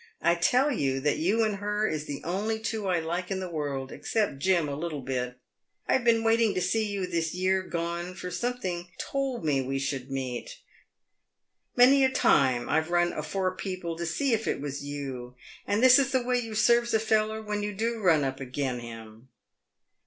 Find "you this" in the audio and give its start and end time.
6.89-7.35